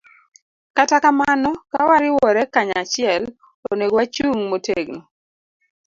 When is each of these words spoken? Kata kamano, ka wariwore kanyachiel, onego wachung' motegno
Kata 0.77 0.97
kamano, 1.03 1.49
ka 1.71 1.81
wariwore 1.89 2.41
kanyachiel, 2.53 3.23
onego 3.71 3.93
wachung' 3.99 4.41
motegno 4.51 4.99